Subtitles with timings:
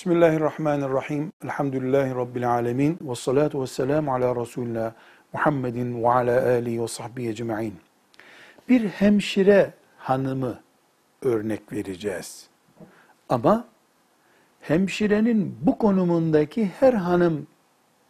[0.00, 1.32] Bismillahirrahmanirrahim.
[1.44, 2.98] Elhamdülillahi Rabbil alemin.
[3.00, 4.92] Ve salatu ve selamu ala Resulullah
[5.32, 7.74] Muhammedin ve ala alihi ve sahbihi ecma'in.
[8.68, 10.60] Bir hemşire hanımı
[11.22, 12.48] örnek vereceğiz.
[13.28, 13.64] Ama
[14.60, 17.46] hemşirenin bu konumundaki her hanım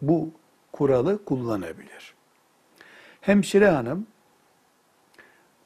[0.02, 0.30] bu
[0.72, 2.14] kuralı kullanabilir.
[3.20, 4.07] Hemşire hanım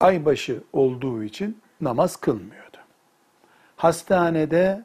[0.01, 2.79] aybaşı olduğu için namaz kılmıyordu.
[3.77, 4.85] Hastanede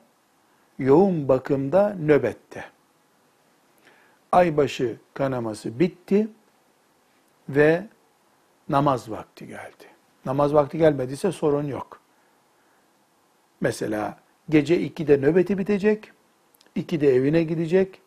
[0.79, 2.65] yoğun bakımda nöbette.
[4.31, 6.27] Aybaşı kanaması bitti
[7.49, 7.87] ve
[8.69, 9.85] namaz vakti geldi.
[10.25, 11.99] Namaz vakti gelmediyse sorun yok.
[13.61, 14.17] Mesela
[14.49, 16.11] gece 2'de nöbeti bitecek,
[16.77, 18.01] 2'de evine gidecek,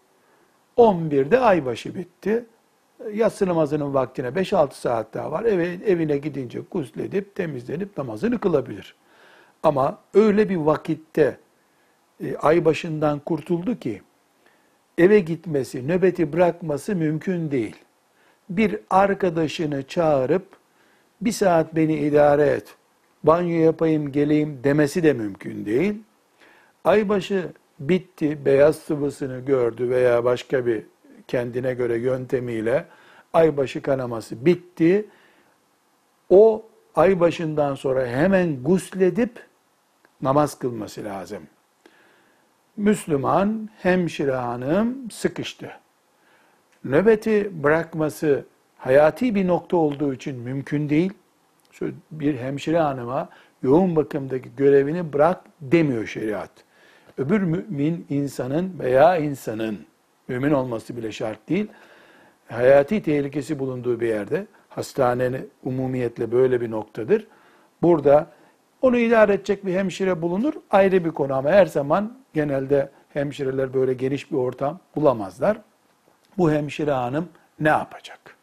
[0.76, 2.44] 11'de aybaşı bitti.
[3.12, 5.44] Yatsı namazının vaktine 5-6 saat daha var.
[5.44, 8.94] Eve, evine gidince gusledip, temizlenip namazını kılabilir.
[9.62, 11.38] Ama öyle bir vakitte
[12.22, 14.02] e, ay başından kurtuldu ki
[14.98, 17.76] eve gitmesi, nöbeti bırakması mümkün değil.
[18.50, 20.46] Bir arkadaşını çağırıp
[21.20, 22.74] bir saat beni idare et,
[23.24, 25.94] banyo yapayım geleyim demesi de mümkün değil.
[26.84, 30.82] Aybaşı bitti, beyaz sıvısını gördü veya başka bir
[31.28, 32.84] kendine göre yöntemiyle
[33.32, 35.06] aybaşı kanaması bitti.
[36.30, 39.46] O aybaşından sonra hemen gusledip
[40.22, 41.42] namaz kılması lazım.
[42.76, 45.70] Müslüman hemşire hanım sıkıştı.
[46.84, 48.44] Nöbeti bırakması
[48.78, 51.12] hayati bir nokta olduğu için mümkün değil.
[52.10, 53.28] Bir hemşire hanıma
[53.62, 56.50] yoğun bakımdaki görevini bırak demiyor şeriat.
[57.18, 59.78] Öbür mümin insanın veya insanın,
[60.28, 61.66] mümin olması bile şart değil,
[62.48, 67.26] hayati tehlikesi bulunduğu bir yerde, hastanenin umumiyetle böyle bir noktadır.
[67.82, 68.26] Burada
[68.82, 73.94] onu idare edecek bir hemşire bulunur, ayrı bir konu ama her zaman genelde hemşireler böyle
[73.94, 75.60] geniş bir ortam bulamazlar.
[76.38, 77.28] Bu hemşire hanım
[77.60, 78.36] ne yapacak?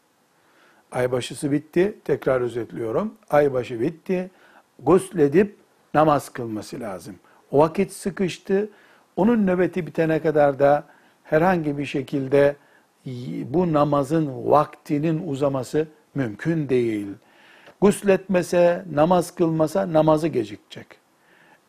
[0.92, 3.14] Aybaşısı bitti, tekrar özetliyorum.
[3.30, 4.30] Aybaşı bitti,
[4.78, 5.56] gusledip
[5.94, 7.16] namaz kılması lazım.
[7.50, 8.68] O vakit sıkıştı,
[9.16, 10.84] onun nöbeti bitene kadar da
[11.24, 12.56] herhangi bir şekilde
[13.44, 17.06] bu namazın vaktinin uzaması mümkün değil.
[17.80, 20.86] Gusletmese, namaz kılmasa namazı gecikecek.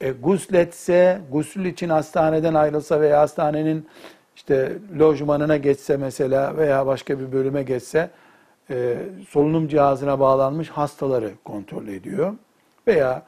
[0.01, 3.87] E, gusletse, gusül için hastaneden ayrılsa veya hastanenin
[4.35, 8.09] işte lojmanına geçse mesela veya başka bir bölüme geçse
[8.69, 8.97] e,
[9.29, 12.33] solunum cihazına bağlanmış hastaları kontrol ediyor.
[12.87, 13.23] Veya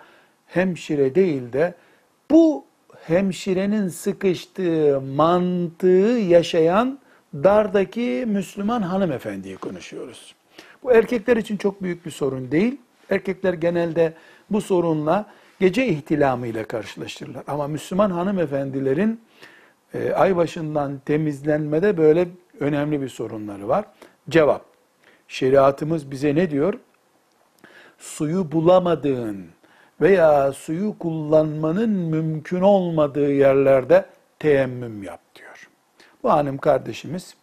[0.47, 1.73] hemşire değil de
[2.31, 2.65] bu
[3.01, 6.99] hemşirenin sıkıştığı mantığı yaşayan
[7.33, 10.35] dardaki Müslüman hanımefendiyi konuşuyoruz.
[10.83, 12.77] Bu erkekler için çok büyük bir sorun değil.
[13.09, 14.13] Erkekler genelde
[14.49, 15.25] bu sorunla
[15.63, 17.43] gece ihtilamı ile karşılaştırırlar.
[17.47, 19.21] Ama Müslüman hanımefendilerin
[19.93, 22.27] e, ay başından temizlenmede böyle
[22.59, 23.85] önemli bir sorunları var.
[24.29, 24.65] Cevap.
[25.27, 26.73] Şeriatımız bize ne diyor?
[27.97, 29.45] Suyu bulamadığın
[30.01, 34.05] veya suyu kullanmanın mümkün olmadığı yerlerde
[34.39, 35.69] teyemmüm yap diyor.
[36.23, 37.35] Bu hanım kardeşimiz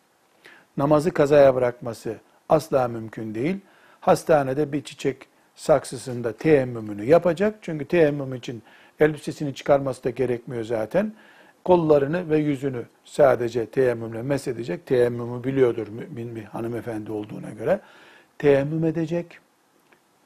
[0.76, 2.16] namazı kazaya bırakması
[2.48, 3.56] asla mümkün değil.
[4.00, 7.58] Hastanede bir çiçek saksısında teyemmümünü yapacak.
[7.62, 8.62] Çünkü teyemmüm için
[9.00, 11.14] elbisesini çıkarması da gerekmiyor zaten.
[11.64, 14.86] Kollarını ve yüzünü sadece teyemmümle mesedecek.
[14.86, 17.80] Teyemmümü biliyordur mümin bir hanımefendi olduğuna göre.
[18.38, 19.38] Teyemmüm edecek.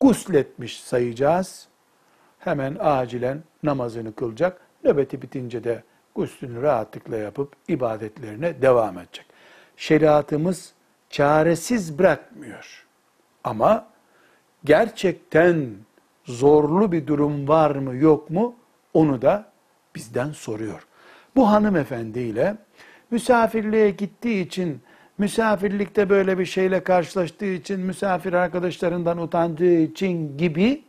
[0.00, 1.68] Gusletmiş sayacağız.
[2.38, 4.60] Hemen acilen namazını kılacak.
[4.84, 5.82] Nöbeti bitince de
[6.14, 9.26] guslünü rahatlıkla yapıp ibadetlerine devam edecek.
[9.76, 10.72] Şeriatımız
[11.10, 12.86] çaresiz bırakmıyor.
[13.44, 13.94] Ama
[14.64, 15.70] gerçekten
[16.25, 18.54] zorlu bir durum var mı yok mu
[18.94, 19.52] onu da
[19.94, 20.86] bizden soruyor.
[21.36, 22.56] Bu hanımefendiyle
[23.10, 24.80] misafirliğe gittiği için,
[25.19, 30.82] misafirlikte böyle bir şeyle karşılaştığı için, misafir arkadaşlarından utandığı için gibi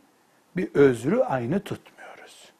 [0.56, 2.52] bir özrü aynı tutmuyoruz.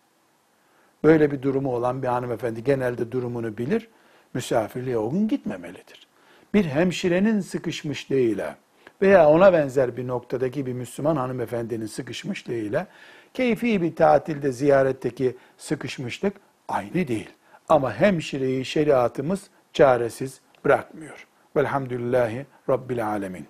[1.04, 3.88] Böyle bir durumu olan bir hanımefendi genelde durumunu bilir,
[4.34, 6.06] misafirliğe o gün gitmemelidir.
[6.54, 8.56] Bir hemşirenin sıkışmışlığıyla,
[9.02, 12.86] veya ona benzer bir noktadaki bir Müslüman hanımefendinin sıkışmışlığıyla
[13.34, 16.36] keyfi bir tatilde ziyaretteki sıkışmışlık
[16.68, 17.30] aynı değil.
[17.68, 19.40] Ama hemşireyi şeriatımız
[19.72, 21.26] çaresiz bırakmıyor.
[21.56, 23.44] Velhamdülillahi Rabbil Alemin.